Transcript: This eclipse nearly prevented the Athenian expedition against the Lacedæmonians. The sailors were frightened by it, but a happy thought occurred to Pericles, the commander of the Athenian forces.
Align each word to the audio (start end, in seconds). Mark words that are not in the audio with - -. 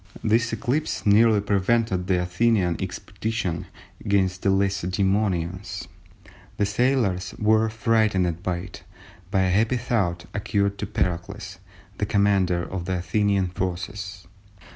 This 0.23 0.51
eclipse 0.51 1.05
nearly 1.05 1.41
prevented 1.41 2.07
the 2.07 2.19
Athenian 2.23 2.81
expedition 2.81 3.67
against 4.03 4.41
the 4.41 4.49
Lacedæmonians. 4.49 5.85
The 6.57 6.65
sailors 6.65 7.35
were 7.37 7.69
frightened 7.69 8.41
by 8.41 8.57
it, 8.57 8.83
but 9.29 9.43
a 9.43 9.49
happy 9.51 9.77
thought 9.77 10.25
occurred 10.33 10.79
to 10.79 10.87
Pericles, 10.87 11.59
the 11.99 12.07
commander 12.07 12.63
of 12.63 12.85
the 12.85 12.97
Athenian 12.97 13.49
forces. 13.49 14.25